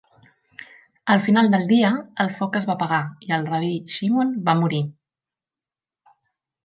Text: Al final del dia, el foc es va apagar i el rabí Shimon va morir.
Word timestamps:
Al 1.15 1.19
final 1.25 1.51
del 1.55 1.67
dia, 1.71 1.91
el 2.25 2.33
foc 2.39 2.57
es 2.61 2.67
va 2.69 2.75
apagar 2.77 3.01
i 3.27 3.35
el 3.37 3.45
rabí 3.53 3.71
Shimon 3.97 4.33
va 4.49 4.57
morir. 4.63 4.81